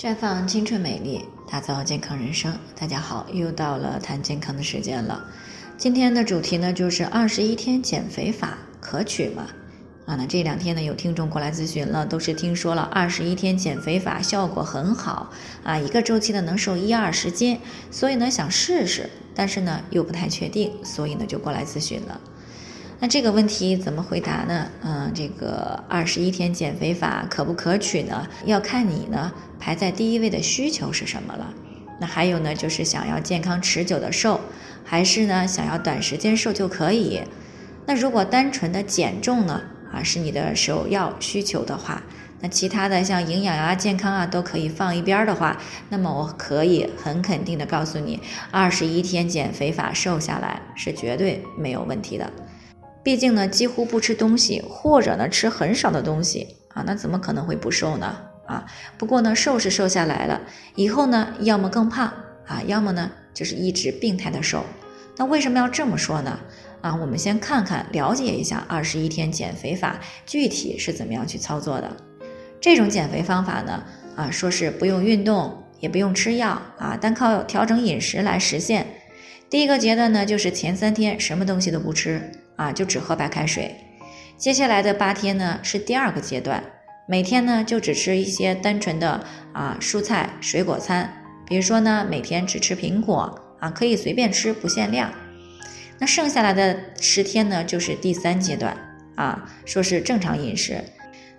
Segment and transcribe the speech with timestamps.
[0.00, 2.56] 绽放青春美丽，打造健康人生。
[2.74, 5.22] 大家好，又到了谈健康的时间了。
[5.76, 9.46] 今天的主题呢，就是二十一天减肥法可取吗？
[10.06, 15.30] 啊，那这两天呢，有听众过来咨询了，都是听说了二十一天减肥法效果很好
[15.64, 22.18] 啊，一个周期呢能瘦一二十斤，所以呢想试试，但是呢又不太确定，所以呢就过来咨询了。
[23.02, 24.66] 那这个问题怎么回答呢？
[24.82, 28.28] 嗯，这个二十一天减肥法可不可取呢？
[28.44, 31.54] 要看你呢排在第一位的需求是什么了。
[31.98, 34.38] 那还有呢，就是想要健康持久的瘦，
[34.84, 37.22] 还是呢想要短时间瘦就可以？
[37.86, 42.02] 那如果单纯的减重呢，啊是你的首要需求的话，
[42.42, 45.56] 那其他的像营养啊、健康啊都可以放一边的话，
[45.88, 48.20] 那么我可以很肯定的告诉你，
[48.50, 52.30] 二十一天减肥法瘦下来是绝对没有问题的。
[53.02, 58.16] 毕竟呢，几乎不吃东西，或者呢吃很少的东西啊，那怎么可能会不瘦呢？
[58.46, 58.66] 啊，
[58.98, 60.40] 不过呢，瘦是瘦下来了，
[60.74, 62.12] 以后呢，要么更胖
[62.46, 64.64] 啊，要么呢就是一直病态的瘦。
[65.16, 66.38] 那为什么要这么说呢？
[66.80, 71.94] 啊，我们先看看，了解一下二十一天减肥法具体是怎么样去操作的。
[72.60, 73.82] 这种减肥方法呢，
[74.16, 78.86] 啊，说是不用运动，也不用吃药啊，单靠调整饮食来实现。
[79.48, 82.30] 第一个阶段呢，就是前三天什么东西都不吃。
[82.60, 83.74] 啊，就只喝白开水。
[84.36, 86.62] 接下来的八天呢，是第二个阶段，
[87.08, 91.10] 每天呢就只吃一些单纯的啊蔬菜水果餐，
[91.46, 95.10] 比如说呢，每天只吃苹果啊，可以随便吃，不限量。
[95.98, 98.76] 那剩下来的十天呢，就是第三阶段
[99.14, 100.84] 啊，说是正常饮食，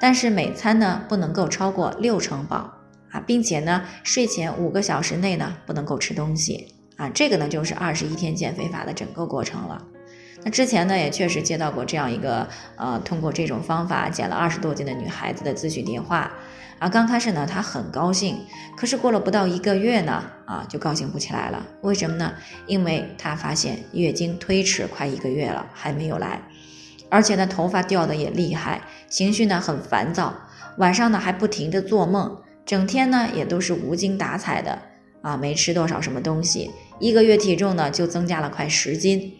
[0.00, 2.72] 但是每餐呢不能够超过六成饱
[3.12, 9.80] 啊，并且呢睡前五个小时内呢不能够吃东西啊，这个呢就是二十一天减肥法的整个过程了。
[10.44, 16.30] 那之前呢，也确实接到过这样一个，呃，通过这种方法减了二十多斤的女孩子的咨询电话，
[16.78, 18.38] 啊，刚开始呢，她很高兴，
[18.76, 21.64] 可是过了不到一个月呢，啊，就高兴不起来了。
[21.80, 22.34] 为什么呢？
[22.66, 26.42] 因为她发现月经推迟快一个月了还没有来，
[27.08, 30.34] 而且呢，头发掉的也厉害，情绪呢很烦躁，
[30.76, 34.82] 晚上呢还不停的做梦，整天呢也都是无精打采的，
[35.24, 39.32] 啊，没吃多少什么东西，一个月体重呢就增加了快十斤。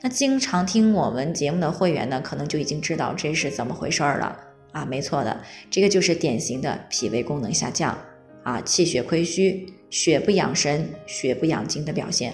[0.00, 4.38] 那经常听我们节目的会员呢，可能就已经知道这是怎么回事儿了
[4.70, 4.84] 啊！
[4.84, 7.98] 没错的，这个就是典型的脾胃功能下降
[8.44, 12.32] 啊，气血亏虚，血不养神，血不养精的表现。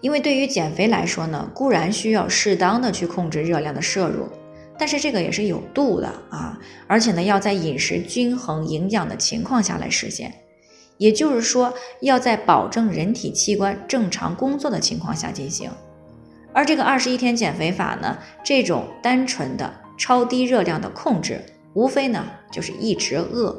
[0.00, 4.28] 因为对于减肥来说呢，固然需要适当的去控制热量的摄入，
[4.76, 10.34] 但是这个也是有度的啊，而且呢，要在饮食均衡、营养的情况下来实现。
[10.98, 15.70] 也就是说，要在保证人体器官正常工作的情况下进行。
[16.52, 21.44] 而这个二十一天减肥法呢，这种单纯的超低热量的控制，
[21.74, 23.56] 无非呢就是一直饿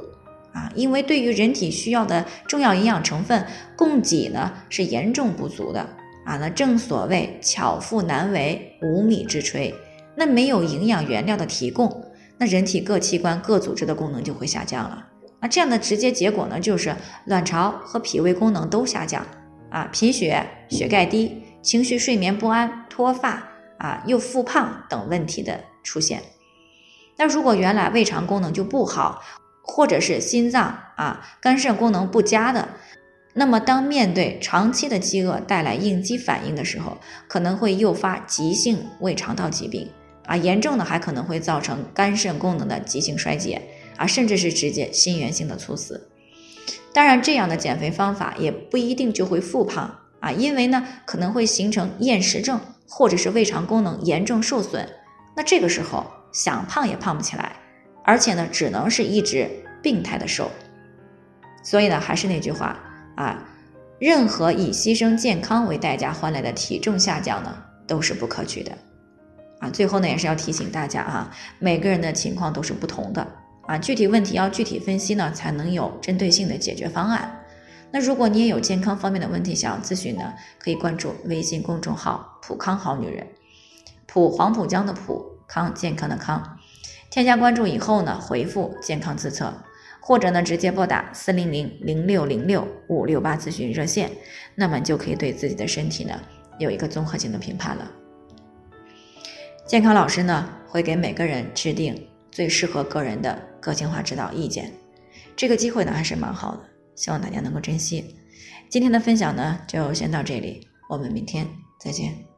[0.53, 3.45] 啊，因为对于人体需要的重要营养成分
[3.75, 5.81] 供给呢是严重不足的
[6.25, 6.37] 啊。
[6.37, 9.73] 那正所谓巧妇难为无米之炊，
[10.15, 12.05] 那没有营养原料的提供，
[12.37, 15.05] 那人体各器官各组织的功能就会下降了。
[15.45, 16.95] 那这样的直接结果呢，就是
[17.25, 19.23] 卵巢和脾胃功能都下降
[19.69, 21.43] 啊，贫血、血钙低。
[21.61, 23.43] 情绪、睡眠不安、脱发
[23.77, 26.23] 啊，又复胖等问题的出现。
[27.17, 29.21] 那如果原来胃肠功能就不好，
[29.61, 30.63] 或者是心脏
[30.95, 32.67] 啊、肝肾功能不佳的，
[33.35, 39.91] 那么当面对长期的饥饿带来应激反应的时候，可能会诱发急性胃肠道疾病
[40.25, 43.61] 啊，严重的还可能会造成肝肾功能的急性衰竭
[43.97, 46.09] 啊，甚至是直接心源性的猝死。
[46.93, 49.99] 当然，这样的减肥方法也不一定就会复胖。
[50.21, 54.89] 啊，因为呢可能会形成厌食症，或者是胃肠功能严重受损，
[55.35, 57.51] 那这个时候想胖也胖不起来，
[58.03, 59.47] 而且呢只能是一直
[59.83, 60.49] 病态的瘦。
[61.61, 62.75] 所以呢还是那句话
[63.15, 63.47] 啊，
[63.99, 68.71] 任何以牺牲健康为代价换来的体重下降呢都是不可取的。
[69.59, 73.27] 啊，最后呢也是要提醒大家啊，每个人的情况都是不同的
[73.67, 77.41] 啊，具体问题要具体分析呢，才能有针对性的解决方案。
[77.91, 83.25] 那如果你也有健康方面的问题想要咨询呢，可以关注微信公众号“普康好女人”，
[84.05, 86.57] 普黄浦江的普康健康的康，
[87.09, 89.53] 添加关注以后呢，回复健康自测，
[90.01, 94.11] 或者呢直接拨打四零零零六零六五六八咨询热线，
[94.55, 96.19] 那么就可以对自己的身体呢
[96.59, 97.89] 有一个综合性的评判了。
[99.65, 104.69] 健康老师呢会给每个人制定最适合个人的个性化指导意见，
[105.37, 106.69] 这个机会呢还是蛮好的。
[106.93, 108.13] 希望大家能够珍惜。
[108.69, 111.47] 今天的分享呢，就先到这里，我们明天
[111.79, 112.34] 再见。